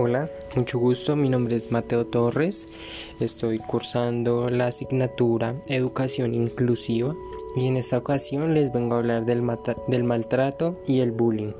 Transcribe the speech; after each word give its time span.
Hola, 0.00 0.30
mucho 0.54 0.78
gusto, 0.78 1.16
mi 1.16 1.28
nombre 1.28 1.56
es 1.56 1.72
Mateo 1.72 2.06
Torres, 2.06 2.66
estoy 3.18 3.58
cursando 3.58 4.48
la 4.48 4.66
asignatura 4.66 5.56
Educación 5.66 6.34
Inclusiva 6.34 7.16
y 7.56 7.66
en 7.66 7.76
esta 7.76 7.98
ocasión 7.98 8.54
les 8.54 8.72
vengo 8.72 8.94
a 8.94 8.98
hablar 8.98 9.26
del, 9.26 9.42
del 9.88 10.04
maltrato 10.04 10.80
y 10.86 11.00
el 11.00 11.10
bullying. 11.10 11.50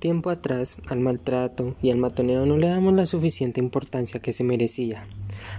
Tiempo 0.00 0.30
atrás, 0.30 0.78
al 0.88 0.98
maltrato 0.98 1.76
y 1.80 1.92
al 1.92 1.98
matoneo 1.98 2.46
no 2.46 2.56
le 2.56 2.66
damos 2.66 2.94
la 2.94 3.06
suficiente 3.06 3.60
importancia 3.60 4.18
que 4.18 4.32
se 4.32 4.42
merecía, 4.42 5.06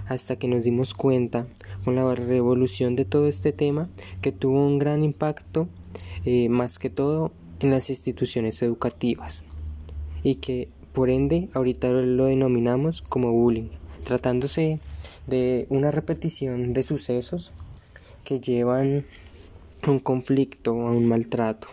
hasta 0.07 0.35
que 0.35 0.49
nos 0.49 0.65
dimos 0.65 0.93
cuenta, 0.93 1.47
con 1.85 1.95
la 1.95 2.13
revolución 2.15 2.97
de 2.97 3.05
todo 3.05 3.29
este 3.29 3.53
tema, 3.53 3.87
que 4.21 4.33
tuvo 4.33 4.67
un 4.67 4.77
gran 4.77 5.05
impacto 5.05 5.69
eh, 6.29 6.49
más 6.49 6.77
que 6.77 6.89
todo 6.89 7.31
en 7.61 7.71
las 7.71 7.89
instituciones 7.89 8.61
educativas 8.61 9.43
y 10.23 10.35
que 10.35 10.67
por 10.91 11.09
ende 11.09 11.47
ahorita 11.53 11.87
lo 11.87 12.25
denominamos 12.25 13.01
como 13.01 13.31
bullying, 13.31 13.69
tratándose 14.03 14.81
de 15.25 15.67
una 15.69 15.89
repetición 15.89 16.73
de 16.73 16.83
sucesos 16.83 17.53
que 18.25 18.41
llevan 18.41 19.05
a 19.83 19.89
un 19.89 19.99
conflicto, 19.99 20.71
a 20.71 20.91
un 20.91 21.05
maltrato, 21.05 21.69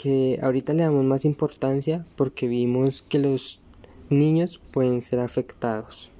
que 0.00 0.38
ahorita 0.40 0.72
le 0.72 0.84
damos 0.84 1.04
más 1.04 1.24
importancia 1.24 2.06
porque 2.14 2.46
vimos 2.46 3.02
que 3.02 3.18
los 3.18 3.62
niños 4.10 4.60
pueden 4.70 5.02
ser 5.02 5.18
afectados. 5.18 6.12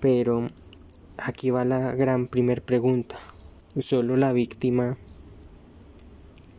Pero 0.00 0.46
aquí 1.18 1.50
va 1.50 1.66
la 1.66 1.90
gran 1.90 2.28
primer 2.28 2.62
pregunta. 2.62 3.18
¿Solo 3.76 4.16
la 4.16 4.32
víctima 4.32 4.96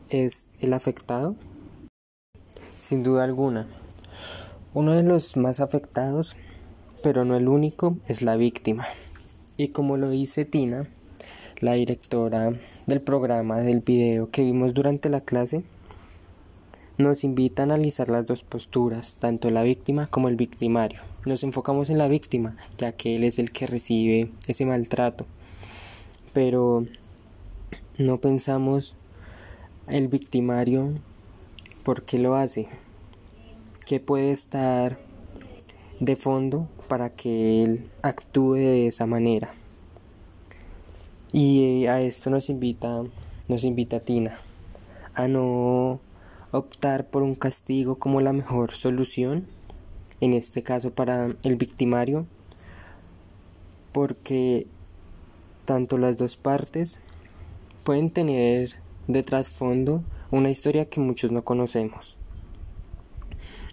es 0.10 0.50
el 0.60 0.74
afectado? 0.74 1.36
Sin 2.78 3.04
duda 3.04 3.24
alguna. 3.24 3.68
Uno 4.74 4.94
de 4.94 5.04
los 5.04 5.38
más 5.38 5.60
afectados, 5.60 6.36
pero 7.04 7.26
no 7.26 7.36
el 7.36 7.48
único, 7.48 7.98
es 8.08 8.22
la 8.22 8.36
víctima. 8.36 8.86
Y 9.58 9.70
como 9.70 9.98
lo 9.98 10.10
dice 10.10 10.46
Tina, 10.46 10.88
la 11.60 11.74
directora 11.74 12.54
del 12.86 13.02
programa 13.02 13.60
del 13.62 13.80
video 13.80 14.28
que 14.30 14.44
vimos 14.44 14.74
durante 14.74 15.10
la 15.10 15.22
clase, 15.22 15.64
nos 16.98 17.24
invita 17.24 17.62
a 17.62 17.66
analizar 17.66 18.10
las 18.10 18.26
dos 18.26 18.44
posturas, 18.44 19.18
tanto 19.18 19.50
la 19.50 19.64
víctima 19.64 20.08
como 20.08 20.30
el 20.30 20.36
victimario. 20.36 21.02
Nos 21.26 21.44
enfocamos 21.44 21.90
en 21.90 21.98
la 21.98 22.08
víctima, 22.08 22.56
ya 22.78 22.92
que 22.92 23.16
él 23.16 23.24
es 23.24 23.40
el 23.40 23.52
que 23.52 23.68
recibe 23.68 24.32
ese 24.48 24.66
maltrato. 24.66 25.26
Pero 26.34 26.86
no 27.98 28.20
pensamos 28.20 28.96
el 29.88 30.10
victimario, 30.10 30.92
¿por 31.84 32.04
qué 32.04 32.20
lo 32.20 32.36
hace? 32.36 32.68
¿Qué 33.86 34.00
puede 34.00 34.32
estar 34.32 35.00
de 36.00 36.16
fondo 36.18 36.68
para 36.90 37.10
que 37.10 37.64
él 37.64 37.90
actúe 38.02 38.56
de 38.56 38.88
esa 38.88 39.06
manera? 39.06 39.54
Y 41.32 41.86
a 41.86 42.02
esto 42.02 42.30
nos 42.30 42.50
invita, 42.50 43.04
nos 43.48 43.64
invita 43.64 44.02
Tina 44.02 44.38
a 45.14 45.28
no 45.28 46.00
optar 46.52 47.08
por 47.08 47.24
un 47.24 47.36
castigo 47.36 47.96
como 47.96 48.22
la 48.22 48.34
mejor 48.34 48.72
solución, 48.72 49.48
en 50.20 50.34
este 50.34 50.64
caso 50.64 50.92
para 50.92 51.36
el 51.44 51.56
victimario, 51.56 52.26
porque 53.94 54.68
tanto 55.66 55.98
las 55.98 56.18
dos 56.18 56.36
partes 56.38 57.00
pueden 57.84 58.12
tener 58.12 58.76
de 59.08 59.24
trasfondo 59.24 60.04
una 60.32 60.50
historia 60.50 60.90
que 60.90 61.00
muchos 61.00 61.32
no 61.32 61.44
conocemos. 61.44 62.18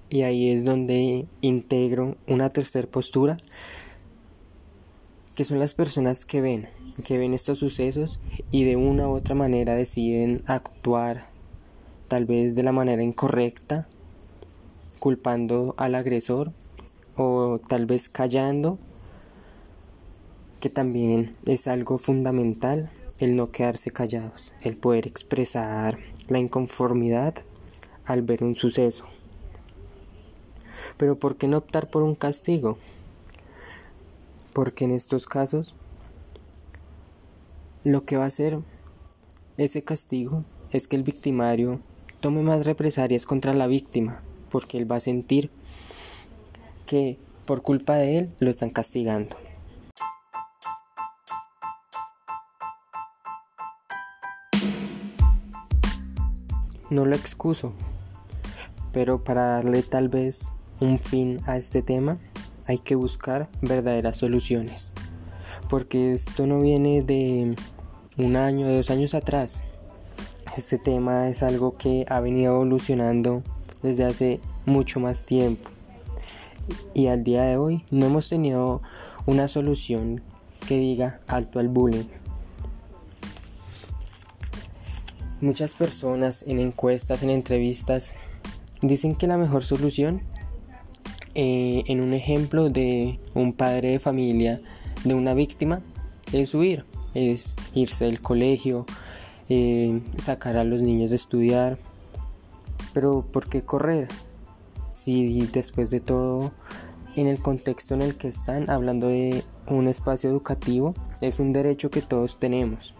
Y 0.08 0.22
ahí 0.22 0.50
es 0.50 0.64
donde 0.64 1.26
integro 1.40 2.16
una 2.28 2.50
tercera 2.50 2.86
postura, 2.86 3.36
que 5.34 5.44
son 5.44 5.58
las 5.58 5.74
personas 5.74 6.24
que 6.24 6.40
ven, 6.40 6.68
que 7.04 7.18
ven 7.18 7.34
estos 7.34 7.58
sucesos 7.58 8.20
y 8.52 8.64
de 8.64 8.76
una 8.76 9.08
u 9.08 9.12
otra 9.12 9.34
manera 9.34 9.74
deciden 9.74 10.44
actuar, 10.46 11.26
tal 12.06 12.26
vez 12.26 12.54
de 12.54 12.62
la 12.62 12.72
manera 12.72 13.02
incorrecta, 13.02 13.88
culpando 15.00 15.74
al 15.76 15.96
agresor 15.96 16.52
o 17.16 17.60
tal 17.68 17.86
vez 17.86 18.08
callando, 18.08 18.78
que 20.60 20.70
también 20.70 21.36
es 21.46 21.66
algo 21.66 21.98
fundamental 21.98 22.90
el 23.18 23.36
no 23.36 23.50
quedarse 23.50 23.90
callados, 23.90 24.52
el 24.62 24.76
poder 24.76 25.06
expresar 25.06 25.98
la 26.28 26.38
inconformidad 26.38 27.34
al 28.04 28.22
ver 28.22 28.42
un 28.42 28.56
suceso. 28.56 29.04
Pero 30.96 31.18
¿por 31.18 31.36
qué 31.36 31.48
no 31.48 31.58
optar 31.58 31.90
por 31.90 32.02
un 32.02 32.14
castigo? 32.14 32.78
Porque 34.52 34.84
en 34.84 34.92
estos 34.92 35.26
casos 35.26 35.74
lo 37.84 38.04
que 38.04 38.16
va 38.16 38.24
a 38.24 38.28
hacer 38.28 38.58
ese 39.56 39.82
castigo 39.82 40.44
es 40.70 40.88
que 40.88 40.96
el 40.96 41.02
victimario 41.02 41.80
tome 42.20 42.42
más 42.42 42.66
represalias 42.66 43.26
contra 43.26 43.54
la 43.54 43.66
víctima, 43.66 44.22
porque 44.50 44.78
él 44.78 44.90
va 44.90 44.96
a 44.96 45.00
sentir 45.00 45.50
que 46.86 47.18
por 47.46 47.62
culpa 47.62 47.96
de 47.96 48.18
él 48.18 48.34
lo 48.38 48.50
están 48.50 48.70
castigando. 48.70 49.36
No 56.94 57.04
lo 57.04 57.16
excuso, 57.16 57.72
pero 58.92 59.24
para 59.24 59.46
darle 59.46 59.82
tal 59.82 60.08
vez 60.08 60.52
un 60.78 61.00
fin 61.00 61.40
a 61.44 61.56
este 61.56 61.82
tema 61.82 62.18
hay 62.68 62.78
que 62.78 62.94
buscar 62.94 63.48
verdaderas 63.62 64.16
soluciones, 64.16 64.92
porque 65.68 66.12
esto 66.12 66.46
no 66.46 66.60
viene 66.60 67.02
de 67.02 67.56
un 68.16 68.36
año, 68.36 68.68
dos 68.68 68.90
años 68.90 69.14
atrás. 69.14 69.64
Este 70.56 70.78
tema 70.78 71.26
es 71.26 71.42
algo 71.42 71.74
que 71.74 72.06
ha 72.08 72.20
venido 72.20 72.54
evolucionando 72.54 73.42
desde 73.82 74.04
hace 74.04 74.40
mucho 74.64 75.00
más 75.00 75.24
tiempo 75.24 75.70
y 76.94 77.08
al 77.08 77.24
día 77.24 77.42
de 77.42 77.56
hoy 77.56 77.84
no 77.90 78.06
hemos 78.06 78.28
tenido 78.28 78.82
una 79.26 79.48
solución 79.48 80.22
que 80.68 80.78
diga 80.78 81.18
alto 81.26 81.58
al 81.58 81.66
bullying. 81.66 82.06
Muchas 85.44 85.74
personas 85.74 86.42
en 86.46 86.58
encuestas, 86.58 87.22
en 87.22 87.28
entrevistas, 87.28 88.14
dicen 88.80 89.14
que 89.14 89.26
la 89.26 89.36
mejor 89.36 89.62
solución, 89.62 90.22
eh, 91.34 91.84
en 91.86 92.00
un 92.00 92.14
ejemplo 92.14 92.70
de 92.70 93.20
un 93.34 93.52
padre 93.52 93.90
de 93.90 93.98
familia 93.98 94.62
de 95.04 95.12
una 95.12 95.34
víctima, 95.34 95.82
es 96.32 96.54
huir, 96.54 96.86
es 97.12 97.56
irse 97.74 98.06
del 98.06 98.22
colegio, 98.22 98.86
eh, 99.50 100.00
sacar 100.16 100.56
a 100.56 100.64
los 100.64 100.80
niños 100.80 101.10
de 101.10 101.16
estudiar. 101.16 101.76
Pero 102.94 103.20
¿por 103.30 103.46
qué 103.46 103.60
correr? 103.60 104.08
Si 104.92 105.46
después 105.52 105.90
de 105.90 106.00
todo, 106.00 106.52
en 107.16 107.26
el 107.26 107.38
contexto 107.38 107.92
en 107.92 108.00
el 108.00 108.14
que 108.16 108.28
están 108.28 108.70
hablando 108.70 109.08
de 109.08 109.44
un 109.66 109.88
espacio 109.88 110.30
educativo, 110.30 110.94
es 111.20 111.38
un 111.38 111.52
derecho 111.52 111.90
que 111.90 112.00
todos 112.00 112.38
tenemos. 112.38 112.94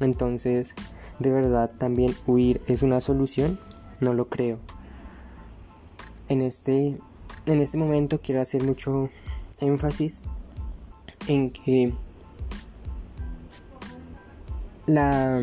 Entonces, 0.00 0.74
¿De 1.18 1.30
verdad 1.30 1.70
también 1.76 2.14
huir 2.26 2.60
es 2.68 2.82
una 2.82 3.00
solución? 3.00 3.58
No 4.00 4.12
lo 4.14 4.28
creo. 4.28 4.58
En 6.28 6.42
este, 6.42 6.98
en 7.46 7.60
este 7.60 7.76
momento 7.76 8.20
quiero 8.20 8.40
hacer 8.40 8.62
mucho 8.62 9.10
énfasis 9.60 10.22
en 11.26 11.50
que 11.50 11.92
la, 14.86 15.42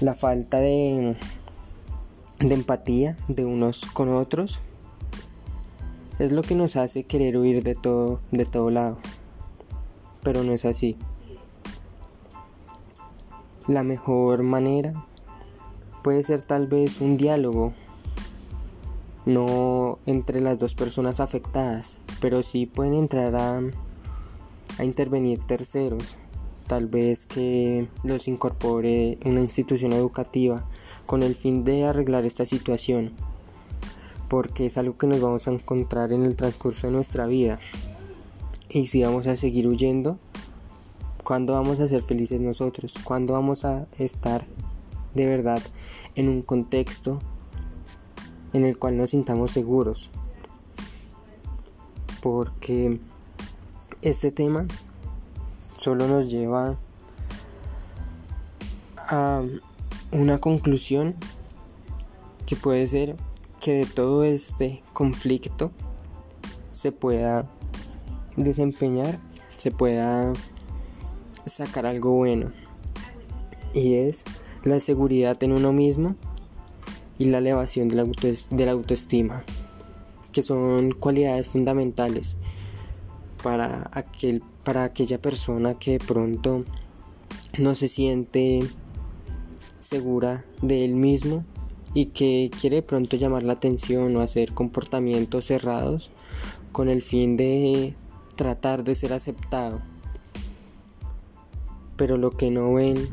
la 0.00 0.14
falta 0.14 0.58
de, 0.58 1.16
de 2.38 2.54
empatía 2.54 3.16
de 3.28 3.44
unos 3.44 3.84
con 3.84 4.08
otros 4.14 4.60
es 6.18 6.32
lo 6.32 6.40
que 6.40 6.54
nos 6.54 6.76
hace 6.76 7.04
querer 7.04 7.36
huir 7.36 7.62
de 7.62 7.74
todo, 7.74 8.20
de 8.30 8.46
todo 8.46 8.70
lado. 8.70 8.96
Pero 10.22 10.42
no 10.42 10.52
es 10.52 10.64
así 10.64 10.96
la 13.68 13.82
mejor 13.82 14.42
manera 14.42 15.06
puede 16.02 16.22
ser 16.22 16.40
tal 16.42 16.68
vez 16.68 17.00
un 17.00 17.16
diálogo, 17.16 17.72
no 19.24 19.98
entre 20.06 20.40
las 20.40 20.60
dos 20.60 20.76
personas 20.76 21.18
afectadas, 21.18 21.98
pero 22.20 22.44
sí 22.44 22.66
pueden 22.66 22.94
entrar 22.94 23.34
a, 23.34 23.60
a 24.78 24.84
intervenir 24.84 25.40
terceros, 25.40 26.16
tal 26.68 26.86
vez 26.86 27.26
que 27.26 27.88
los 28.04 28.28
incorpore 28.28 29.18
una 29.24 29.40
institución 29.40 29.92
educativa 29.92 30.64
con 31.06 31.24
el 31.24 31.34
fin 31.34 31.64
de 31.64 31.84
arreglar 31.86 32.24
esta 32.24 32.46
situación, 32.46 33.10
porque 34.28 34.66
es 34.66 34.78
algo 34.78 34.96
que 34.96 35.08
nos 35.08 35.20
vamos 35.20 35.48
a 35.48 35.52
encontrar 35.52 36.12
en 36.12 36.22
el 36.22 36.36
transcurso 36.36 36.86
de 36.86 36.92
nuestra 36.92 37.26
vida. 37.26 37.58
Y 38.68 38.88
si 38.88 39.02
vamos 39.02 39.26
a 39.26 39.36
seguir 39.36 39.66
huyendo, 39.66 40.18
¿Cuándo 41.26 41.54
vamos 41.54 41.80
a 41.80 41.88
ser 41.88 42.02
felices 42.02 42.40
nosotros? 42.40 42.94
¿Cuándo 43.02 43.32
vamos 43.32 43.64
a 43.64 43.88
estar 43.98 44.46
de 45.12 45.26
verdad 45.26 45.60
en 46.14 46.28
un 46.28 46.40
contexto 46.40 47.18
en 48.52 48.64
el 48.64 48.78
cual 48.78 48.96
nos 48.96 49.10
sintamos 49.10 49.50
seguros? 49.50 50.08
Porque 52.22 53.00
este 54.02 54.30
tema 54.30 54.68
solo 55.76 56.06
nos 56.06 56.30
lleva 56.30 56.76
a 58.96 59.42
una 60.12 60.38
conclusión 60.38 61.16
que 62.46 62.54
puede 62.54 62.86
ser 62.86 63.16
que 63.58 63.72
de 63.72 63.86
todo 63.86 64.22
este 64.22 64.80
conflicto 64.92 65.72
se 66.70 66.92
pueda 66.92 67.50
desempeñar, 68.36 69.18
se 69.56 69.72
pueda 69.72 70.32
sacar 71.46 71.86
algo 71.86 72.12
bueno. 72.12 72.52
Y 73.72 73.94
es 73.94 74.24
la 74.64 74.80
seguridad 74.80 75.42
en 75.42 75.52
uno 75.52 75.72
mismo 75.72 76.16
y 77.18 77.26
la 77.26 77.38
elevación 77.38 77.88
de 77.88 77.96
la, 78.66 78.72
autoestima, 78.72 79.44
que 80.32 80.42
son 80.42 80.90
cualidades 80.90 81.48
fundamentales 81.48 82.36
para, 83.42 83.88
aquel, 83.92 84.42
para 84.64 84.84
aquella 84.84 85.20
persona 85.20 85.74
que 85.78 85.92
de 85.92 85.98
pronto 86.00 86.64
no 87.58 87.74
se 87.74 87.88
siente 87.88 88.66
segura 89.78 90.44
de 90.62 90.84
él 90.84 90.94
mismo 90.94 91.44
y 91.94 92.06
que 92.06 92.50
quiere 92.60 92.76
de 92.76 92.82
pronto 92.82 93.16
llamar 93.16 93.42
la 93.42 93.54
atención 93.54 94.14
o 94.16 94.20
hacer 94.20 94.52
comportamientos 94.52 95.46
cerrados 95.46 96.10
con 96.72 96.90
el 96.90 97.00
fin 97.00 97.36
de 97.36 97.94
tratar 98.34 98.84
de 98.84 98.94
ser 98.94 99.14
aceptado 99.14 99.80
pero 101.96 102.16
lo 102.16 102.30
que 102.30 102.50
no 102.50 102.74
ven 102.74 103.08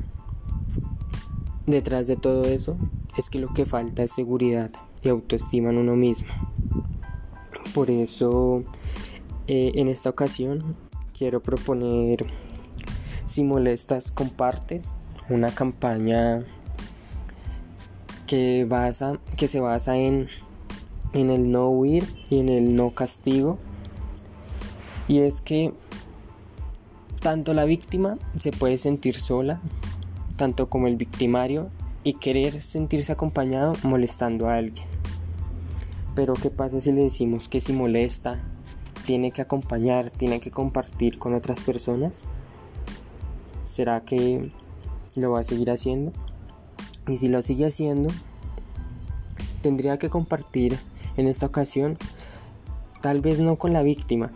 detrás 1.66 2.08
de 2.08 2.16
todo 2.16 2.46
eso 2.46 2.78
es 3.18 3.30
que 3.30 3.40
lo 3.40 3.54
que 3.54 3.66
falta 3.66 4.04
es 4.04 4.12
seguridad 4.12 4.72
y 5.02 5.10
autoestima 5.10 5.70
en 5.70 5.78
uno 5.78 5.96
mismo. 5.96 6.28
Por 7.74 7.90
eso 7.90 8.64
eh, 9.48 9.72
en 9.76 9.88
esta 9.88 10.10
ocasión 10.10 10.76
quiero 11.18 11.42
proponer 11.42 12.26
si 13.26 13.44
molestas 13.44 14.12
compartes 14.12 14.94
una 15.30 15.54
campaña 15.54 16.44
que 18.28 18.66
basa 18.68 19.20
que 19.38 19.48
se 19.48 19.60
basa 19.60 19.98
en 19.98 20.28
en 21.14 21.30
el 21.30 21.52
no 21.52 21.70
huir 21.70 22.06
y 22.30 22.40
en 22.40 22.50
el 22.50 22.76
no 22.76 22.92
castigo 22.92 23.58
y 25.08 25.20
es 25.20 25.42
que 25.42 25.74
tanto 27.24 27.54
la 27.54 27.64
víctima 27.64 28.18
se 28.38 28.52
puede 28.52 28.78
sentir 28.78 29.16
sola, 29.16 29.62
tanto 30.36 30.70
como 30.70 30.88
el 30.88 30.98
victimario, 30.98 31.70
y 32.04 32.14
querer 32.16 32.60
sentirse 32.60 33.14
acompañado 33.14 33.76
molestando 33.82 34.50
a 34.50 34.58
alguien. 34.58 34.86
Pero 36.16 36.34
¿qué 36.34 36.50
pasa 36.50 36.82
si 36.82 36.92
le 36.92 37.02
decimos 37.02 37.48
que 37.48 37.62
si 37.62 37.72
molesta, 37.72 38.44
tiene 39.06 39.32
que 39.32 39.42
acompañar, 39.42 40.10
tiene 40.10 40.42
que 40.42 40.52
compartir 40.52 41.18
con 41.18 41.34
otras 41.34 41.62
personas? 41.62 42.26
¿Será 43.64 44.02
que 44.02 44.52
lo 45.16 45.32
va 45.32 45.40
a 45.40 45.44
seguir 45.46 45.72
haciendo? 45.72 46.12
Y 47.08 47.16
si 47.16 47.30
lo 47.30 47.42
sigue 47.42 47.68
haciendo, 47.68 48.10
tendría 49.62 49.98
que 49.98 50.10
compartir 50.10 50.78
en 51.16 51.28
esta 51.28 51.46
ocasión, 51.46 51.98
tal 53.02 53.22
vez 53.22 53.40
no 53.40 53.56
con 53.56 53.72
la 53.72 53.82
víctima, 53.82 54.30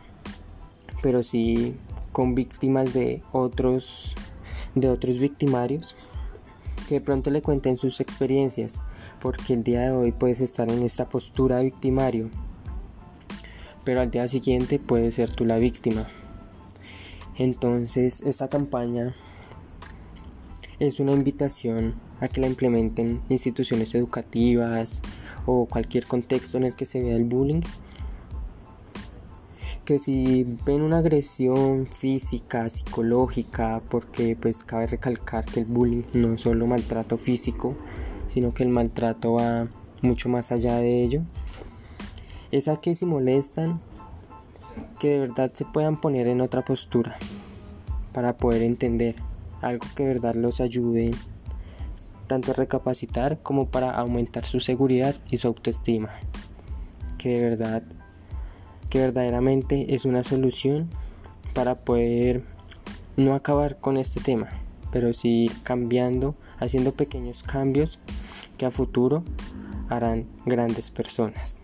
pero 1.02 1.22
sí 1.22 1.76
con 2.18 2.34
víctimas 2.34 2.96
de 2.96 3.22
otros 3.32 4.16
de 4.74 4.90
otros 4.90 5.20
victimarios 5.20 5.96
que 6.88 6.96
de 6.96 7.02
pronto 7.02 7.30
le 7.30 7.44
cuenten 7.44 7.78
sus 7.78 8.02
experiencias 8.02 8.82
porque 9.22 9.54
el 9.54 9.64
día 9.64 9.82
de 9.82 9.92
hoy 9.92 10.12
puedes 10.14 10.42
estar 10.42 10.68
en 10.72 10.82
esta 10.82 11.10
postura 11.10 11.58
de 11.58 11.66
victimario 11.66 12.32
pero 13.86 14.02
al 14.02 14.10
día 14.10 14.28
siguiente 14.28 14.80
puedes 14.80 15.14
ser 15.14 15.30
tú 15.30 15.46
la 15.46 15.58
víctima. 15.58 16.08
Entonces 17.38 18.22
esta 18.22 18.48
campaña 18.48 19.14
es 20.80 21.00
una 21.00 21.12
invitación 21.12 21.94
a 22.20 22.30
que 22.30 22.42
la 22.42 22.48
implementen 22.48 23.22
instituciones 23.30 23.94
educativas 23.94 25.04
o 25.46 25.68
cualquier 25.68 26.08
contexto 26.08 26.58
en 26.58 26.64
el 26.64 26.76
que 26.76 26.88
se 26.88 27.00
vea 27.00 27.16
el 27.16 27.26
bullying 27.26 27.62
que 29.88 30.00
si 30.00 30.44
ven 30.66 30.82
una 30.82 30.98
agresión 30.98 31.88
física, 31.88 32.70
psicológica, 32.70 33.82
porque 33.90 34.36
pues 34.36 34.66
cabe 34.66 34.86
recalcar 34.86 35.46
que 35.46 35.62
el 35.62 35.66
bullying 35.66 36.04
no 36.12 36.34
es 36.34 36.42
solo 36.42 36.68
maltrato 36.68 37.18
físico, 37.18 37.74
sino 38.28 38.54
que 38.54 38.64
el 38.64 38.70
maltrato 38.70 39.36
va 39.36 39.70
mucho 40.02 40.28
más 40.28 40.52
allá 40.52 40.76
de 40.76 41.06
ello, 41.06 41.22
es 42.52 42.68
a 42.68 42.82
que 42.82 42.96
si 42.96 43.06
molestan, 43.06 43.80
que 45.00 45.12
de 45.12 45.20
verdad 45.20 45.54
se 45.54 45.64
puedan 45.64 45.96
poner 45.96 46.28
en 46.28 46.42
otra 46.42 46.66
postura 46.66 47.18
para 48.12 48.36
poder 48.36 48.64
entender 48.64 49.16
algo 49.62 49.88
que 49.96 50.04
de 50.04 50.10
verdad 50.16 50.36
los 50.36 50.60
ayude 50.60 51.12
tanto 52.28 52.52
a 52.52 52.56
recapacitar 52.56 53.40
como 53.42 53.70
para 53.70 53.92
aumentar 53.92 54.44
su 54.44 54.60
seguridad 54.60 55.16
y 55.32 55.38
su 55.38 55.48
autoestima. 55.48 56.10
Que 57.18 57.30
de 57.30 57.50
verdad 57.50 57.84
que 58.90 59.00
verdaderamente 59.00 59.94
es 59.94 60.06
una 60.06 60.24
solución 60.24 60.90
para 61.54 61.76
poder 61.76 62.44
no 63.16 63.34
acabar 63.34 63.80
con 63.80 63.98
este 63.98 64.22
tema, 64.22 64.50
pero 64.92 65.14
sí 65.14 65.52
cambiando, 65.64 66.36
haciendo 66.60 66.94
pequeños 66.94 67.44
cambios 67.44 68.00
que 68.58 68.66
a 68.66 68.72
futuro 68.72 69.24
harán 69.90 70.28
grandes 70.46 70.92
personas. 70.92 71.62